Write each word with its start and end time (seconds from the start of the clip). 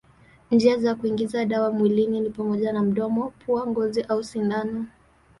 Njia 0.51 0.77
za 0.77 0.95
kuingiza 0.95 1.45
dawa 1.45 1.71
mwilini 1.71 2.19
ni 2.19 2.29
pamoja 2.29 2.73
na 2.73 2.81
mdomo, 2.83 3.29
pua, 3.45 3.67
ngozi 3.67 4.01
au 4.01 4.23
sindano. 4.23 4.85